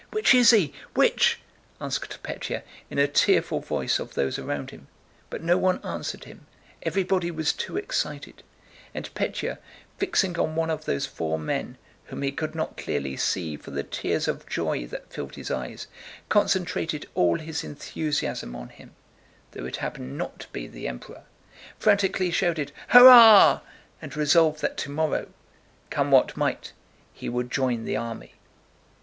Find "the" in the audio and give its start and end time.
13.69-13.83, 20.65-20.87, 27.85-27.97